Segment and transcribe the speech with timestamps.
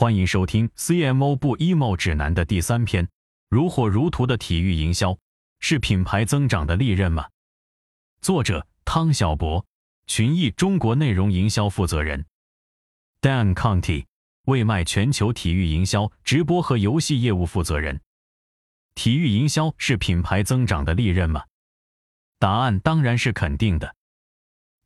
[0.00, 3.06] 欢迎收听 CMO 不 emo 指南的第三篇：
[3.50, 5.18] 如火如荼的体育营销
[5.58, 7.28] 是品牌增长的利刃吗？
[8.22, 9.62] 作者汤小博，
[10.06, 12.24] 群益中国内容营销负责人
[13.20, 14.06] ；Dan Conti，
[14.46, 18.00] 为卖全球体育营销直播和游戏业务负责人。
[18.94, 21.44] 体育营销是品牌增长的利刃吗？
[22.38, 23.94] 答案当然是肯定的。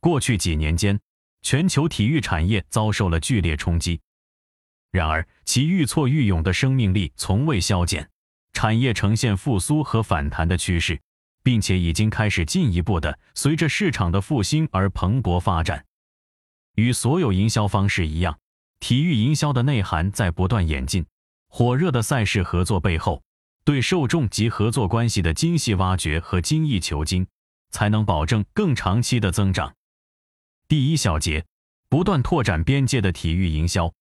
[0.00, 0.98] 过去几年间，
[1.42, 4.00] 全球体育产业遭受了剧烈冲击。
[4.94, 8.08] 然而，其愈挫愈勇的生命力从未消减，
[8.52, 11.00] 产业呈现复苏和反弹的趋势，
[11.42, 15.84] 并且已经开始进一步的随着市场的复兴而蓬勃发展。
[16.76, 18.38] 与所有营销方式一样，
[18.78, 21.04] 体育营销的内涵在不断演进。
[21.48, 23.20] 火热的赛事合作背后，
[23.64, 27.26] 对受众及合作关系的精细挖掘和精益求精，
[27.72, 29.74] 才能保证更长期的增长。
[30.68, 31.44] 第一小节，
[31.88, 33.92] 不断拓展边界的体育营销。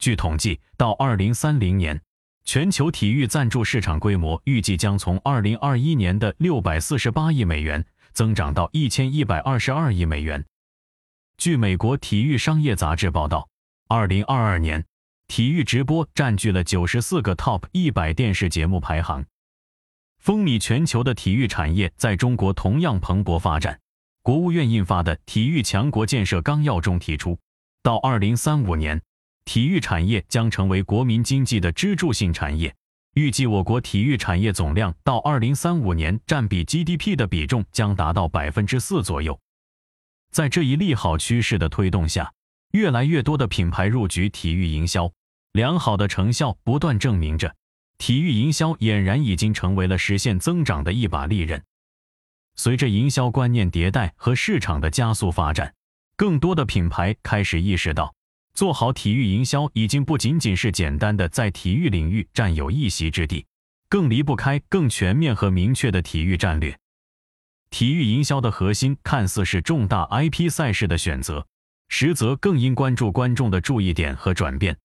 [0.00, 2.00] 据统计，到二零三零年，
[2.44, 7.84] 全球体育赞助市场规模预计将从二零二一年的六百四十八亿美元
[8.14, 10.42] 增长到一千一百二十二亿美元。
[11.36, 13.46] 据美国体育商业杂志报道，
[13.88, 14.82] 二零二二年，
[15.28, 19.26] 体育直播占据了九十四个 Top 一百电视节目排行，
[20.18, 23.78] 风靡全球的体育产业在中国同样蓬勃发展。
[24.22, 27.38] 国务院印发的《体育强国建设纲要》中提出，
[27.82, 28.98] 到二零三五年。
[29.52, 32.72] 体育产业将成为国民经济的支柱性产业。
[33.14, 39.36] 预计我国体育产业总量到二零三五年占比 GDP 的比重将达到百分之四左右。
[40.30, 42.32] 在这一利好趋势的推动下，
[42.70, 45.10] 越来越多的品牌入局体育营销，
[45.50, 47.52] 良好的成效不断证明着，
[47.98, 51.60] 体育营销俨然已经成为了实现增长的一把利刃。
[52.54, 55.74] 随着营销观念迭代和市场的加速发展，
[56.14, 58.14] 更多的品牌开始意识到。
[58.60, 63.46] 做好体育营销已经不仅仅是简单的在体育领域占有一席之地，
[63.88, 66.78] 更离不开更全面和明确的体育战略。
[67.70, 71.46] 体育营销的核心看似是重大 IP 赛事的选择，
[71.88, 74.76] 实则更应关注观众的注意点和转变。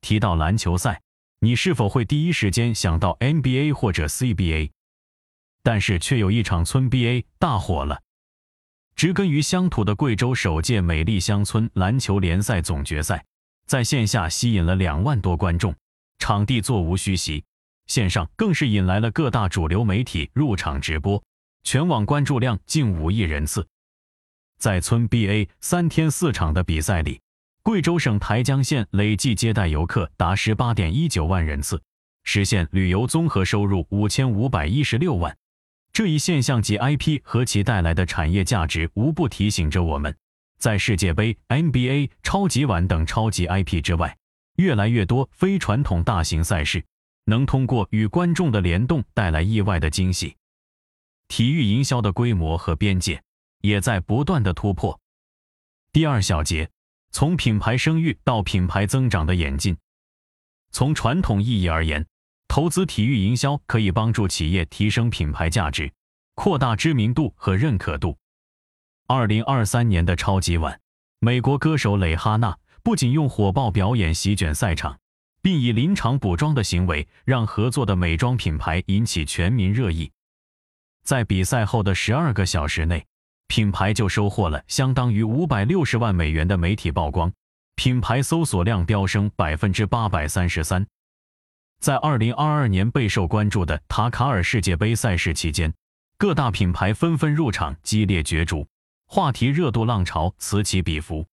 [0.00, 1.00] 提到篮球赛，
[1.38, 4.72] 你是否会第一时间想到 NBA 或者 CBA？
[5.62, 8.02] 但是却有一场村 BA 大火了。
[9.00, 13.24] 植根于乡土的贵州首届美丽乡村篮球联赛总决赛，
[13.66, 15.74] 在线下吸引了两万多观众，
[16.18, 17.42] 场地座无虚席；
[17.86, 21.24] 线上更是引来了各大主流媒体入场直播，
[21.62, 23.66] 全网关注量近五亿人次。
[24.58, 27.22] 在村 BA 三天四场的比赛里，
[27.62, 31.82] 贵州省台江县累计接待游客达十八点一九万人次，
[32.24, 35.34] 实现旅游综合收入五千五百一十六万。
[35.92, 40.16] 这一现象及 IP 和其带来的产业价值，无不提醒着我们，
[40.58, 44.16] 在世界杯、NBA、超级碗等超级 IP 之外，
[44.56, 46.84] 越来越多非传统大型赛事
[47.24, 50.36] 能通过与观众的联动带来意外的惊喜。
[51.28, 53.22] 体育营销的规模和边界
[53.60, 54.98] 也在不断的突破。
[55.92, 56.70] 第二小节，
[57.10, 59.76] 从品牌声誉到品牌增长的演进。
[60.70, 62.06] 从传统意义而言。
[62.50, 65.88] 投资体育营销可以帮助企业提升品牌价值，
[66.34, 68.18] 扩大知名度和认可度。
[69.06, 70.80] 二零二三年的超级碗，
[71.20, 74.98] 美国歌手蕾哈娜不仅用火爆表演席卷赛场，
[75.40, 80.10] 并以临场补妆的行为让合作的美妆品牌引起全民热议。
[81.04, 83.06] 在比赛后的十二个小时内，
[83.46, 87.32] 品牌就收获了相当于五百六十万美元的媒体曝光，
[87.76, 90.84] 品牌搜索量飙升百分之八百三十三。
[91.80, 95.72] 在二零二二年备受关注的塔卡尔世界杯赛事期间，
[96.18, 98.68] 各大品牌纷纷入场，激烈角逐，
[99.06, 101.26] 话题热度浪潮此起彼伏。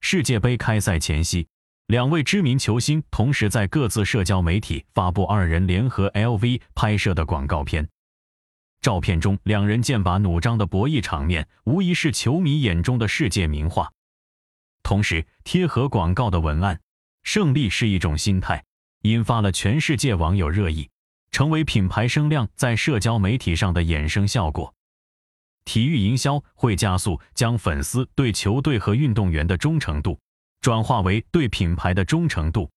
[0.00, 1.46] 世界杯开赛前夕，
[1.86, 7.88] 两位知名球星同时在各自社交媒体发布二人联合 LV 拍摄的广告片。
[8.80, 13.92] 照片中两人剑拔弩张的博弈场面，无疑是球迷眼中的世界名画。
[14.82, 16.80] 同时，贴合广告的文案
[17.22, 18.64] ：“胜利是一种心态。”
[19.02, 20.88] 引发了全世界网友热议，
[21.30, 24.72] 成为品牌声量在社交媒体上的衍生效果。
[25.64, 30.18] 体育营销会加速将粉丝对球队和运动员的忠诚度
[30.60, 32.70] 转化为对品牌的忠诚度。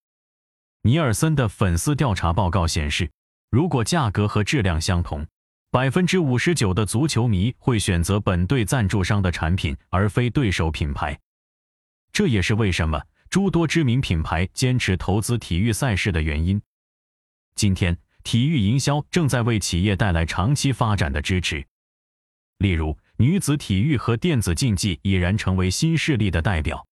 [0.82, 3.10] 尼尔森的粉丝调查报告显示，
[3.50, 5.26] 如果价格和质量相同，
[5.72, 11.20] 百分之五十九的足球迷会选择本队赞助商的产品而非对手品牌。
[12.12, 13.02] 这也是为什么。
[13.36, 16.62] 诸多知名品牌坚持投资体育赛事的原因。
[17.56, 21.68] 今天，体育营销正在为企业带来长期发展的支持。
[22.60, 26.88] 例如，女子体育和电子竞技已然成为新势力的代表。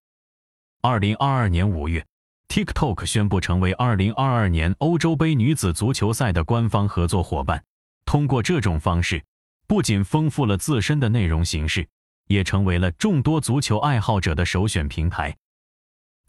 [0.81, 2.05] 二零二二年五月
[2.49, 7.63] TikTok 宣布成为2022年欧洲杯女子足球赛的官方合作伙伴。
[8.03, 9.23] 通过这种方式，
[9.65, 11.87] 不仅丰富了自身的内容形式，
[12.27, 15.33] 也成为了众多足球爱好者的首选平台。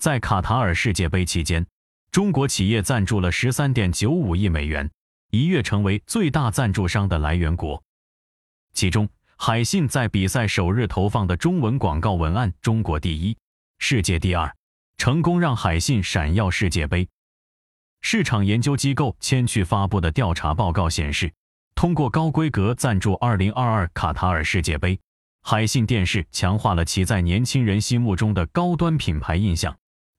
[0.05, 1.67] 在卡塔尔世界杯期间，
[2.12, 4.91] 中国企业赞助了13.95亿美元，
[5.31, 7.83] 一跃成为最大赞助商的来源国。
[8.75, 9.09] 其中，
[9.39, 13.35] 海信在比赛首日投放的中文广告文案“中国第一，
[13.79, 14.55] 世界第二”，
[14.99, 17.09] 成功让海信闪耀世界杯。
[18.03, 21.33] 市场研究机构千趣发布的调查报告显示，
[21.75, 25.01] 通过高规格赞助2022卡塔尔世界杯，
[25.41, 29.75] 海信电视强化了其在年轻人心目中的高端品牌印象。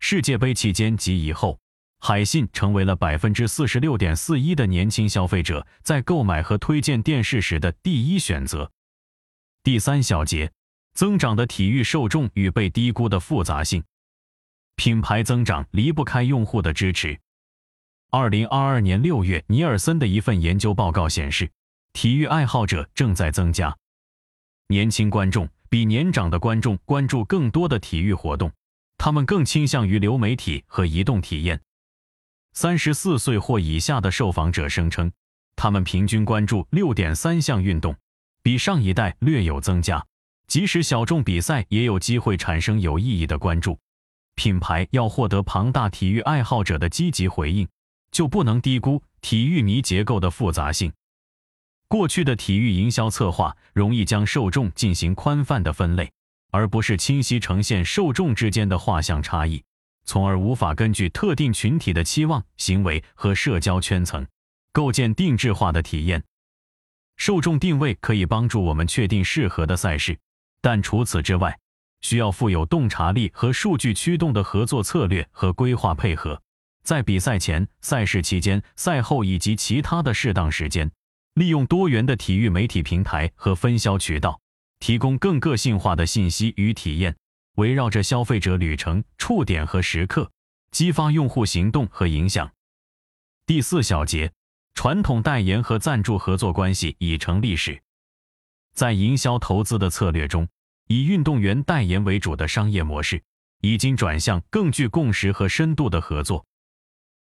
[0.08, 1.58] 世界杯期间及以后，
[1.98, 8.72] 海信成为了百分之四十六点四一的年轻消费者在购买和推荐电视时的第一选择。
[9.64, 10.52] 第三小节，
[10.94, 13.84] 增长的体育受众与被低估的复杂性。
[14.76, 17.20] 品牌增长离不开用户的支持。
[18.12, 21.50] 二零二二年六月，尼尔森的一份研究报告显示，
[21.94, 23.76] 体育爱好者正在增加，
[24.68, 28.52] 年轻观众比年长的观众关注更多的体育活动。
[28.98, 31.62] 他们更倾向于流媒体和移动体验。
[32.54, 35.12] 三十四岁或以下的受访者声称，
[35.56, 37.96] 他们平均关注六点三项运动，
[38.42, 40.06] 比上一代略有增加。
[40.48, 43.78] 即使小众比赛，也有机会产生有意义的关注。
[44.36, 47.68] 品牌要获得庞大体育爱好者的积极回应，
[48.12, 50.94] 就不能低估体育迷结构的复杂性。
[51.88, 56.12] 过去的体育营销策划容易将受众进行宽泛的分类。
[56.56, 59.62] 而不是清晰呈现受众之间的画像差异，
[60.06, 64.26] 从而无法根据特定群体的期望、行为和社交圈层，
[64.72, 66.24] 构建定制化的体验。
[67.18, 70.18] 受众定位可以帮助我们确定适合的赛事，
[70.62, 71.60] 但除此之外，
[72.00, 76.42] 需要富有洞察力和数据驱动的合作策略和规划配合。
[76.86, 80.90] 在比赛前、赛事期间、赛后以及其他的适当时间，
[81.34, 84.40] 利用多元的体育媒体平台和分销渠道。
[84.86, 87.16] 提供更个性化的信息与体验，
[87.56, 90.30] 围绕着消费者旅程、触点和时刻，
[90.70, 92.52] 激发用户行动和影响。
[93.48, 94.32] 第四小节，
[94.76, 97.82] 传统代言和赞助合作关系已成历史。
[98.76, 100.48] 在营销投资的策略中，
[100.86, 103.24] 以运动员代言为主的商业模式，
[103.62, 106.46] 已经转向更具共识和深度的合作。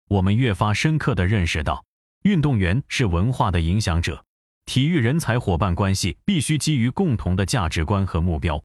[0.08, 1.84] 我们越发深刻地认识到，
[2.22, 4.24] 运动员是文化的影响者。
[4.70, 8.62] 体育人才伙伴关系必须基于共同的价值观和目标。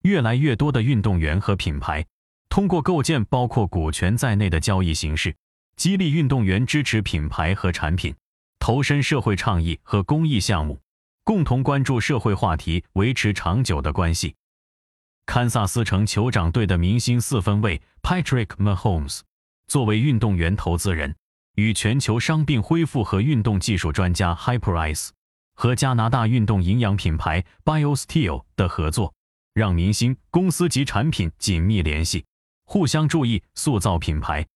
[0.00, 2.02] 越来越多的运动员和品牌
[2.48, 5.36] 通过构建包括股权在内的交易形式，
[5.76, 8.14] 激励运动员支持品牌和产品，
[8.58, 10.80] 投身社会倡议和公益项目，
[11.22, 14.34] 共同关注社会话题，维持长久的关系。
[15.26, 19.20] 堪萨斯城酋长队的明星四分卫 Patrick Mahomes
[19.66, 21.14] 作为运动员投资人。
[21.60, 25.10] 与全球伤病恢复和运动技术专家 Hyperice
[25.54, 29.12] 和加拿大运动营养品牌 BioSteel 的合作，
[29.52, 32.24] 让明星、公司及产品紧密联系，
[32.64, 34.46] 互相注意，塑造品牌。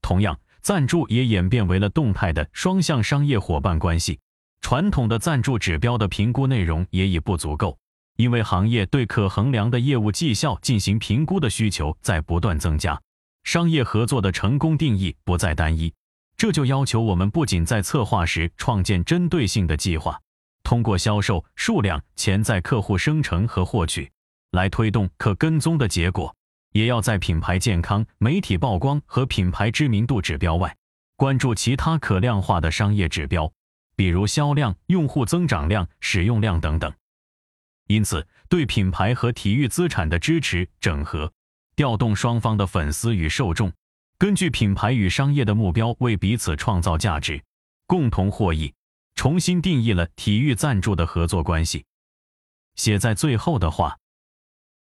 [0.00, 4.18] 同样，赞助也演变为了动态的双向商业伙伴关系。
[4.62, 7.76] 传统的赞助指标的评估内容也已不足够，
[8.16, 12.98] 因为行业对可衡量的业务绩效进行评估的需求在不断增加，
[13.42, 15.92] 商业合作的成功定义不再单一。
[16.36, 20.20] 这就要求我们不仅在策划时创建针对性的计划，
[20.62, 24.10] 通过销售数量、潜在客户生成和获取
[24.50, 26.34] 来推动可跟踪的结果，
[26.72, 30.76] 也要在品牌健康、媒体曝光和品牌知名度指标外，
[31.16, 33.50] 关注其他可量化的商业指标，
[33.94, 36.92] 比如销量、用户增长量、使用量等等。
[37.86, 41.32] 因此，对品牌和体育资产的支持整合，
[41.76, 43.72] 调动双方的粉丝与受众。
[44.16, 47.42] 根据品牌与商业的目标为彼此创造价值，
[47.86, 48.72] 共同获益，
[49.16, 51.84] 重新定义了体育赞助的合作关系。
[52.76, 53.98] 写在最后的话，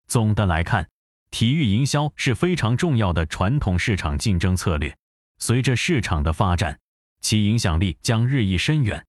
[0.07, 0.87] 总的来看，
[1.31, 4.95] 体育营销是非常重要的传统市场竞争策略。
[5.39, 6.79] 随着市场的发展，
[7.19, 9.05] 其影响力将日益深远。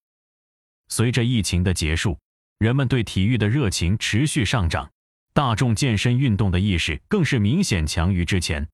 [0.89, 2.19] 随着疫情的结束，
[2.59, 4.91] 人们对体育的热情持续上涨，
[5.33, 8.67] 大众健身运动的意识更是明显强于之前。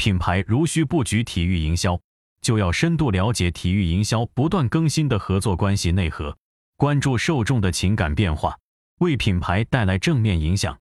[0.00, 2.00] 品牌如需布局体育营销，
[2.40, 6.34] 就要深度了解体育营销不断更新的合作关系内核，
[6.78, 8.56] 关注受众的情感变化，
[9.00, 10.74] 为品牌带来正面影响。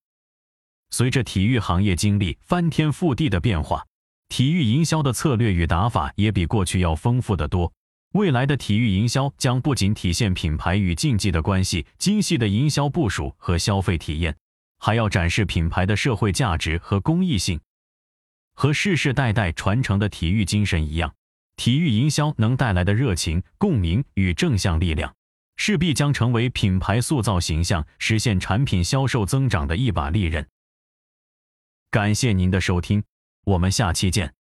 [0.91, 3.85] 随着体育行业经历翻天覆地的变化，
[4.29, 7.69] 体育营销的策略与打法也比过去要丰富得多。
[8.13, 14.33] 未来的体育营销将不仅体现品牌与竞技的关系、精细的营销部署和消费体验，
[14.77, 17.59] 还要展示品牌的社会价值和公益性。
[18.59, 21.15] 和世世代代传承的体育精神一样，
[21.55, 25.15] 体育营销能带来的热情、共鸣与正向力量，
[25.55, 30.45] 势必将成为品牌塑造形象、实现产品销售增长的一把利刃。
[31.89, 33.01] 感谢您的收听，
[33.45, 34.33] 我们下期见。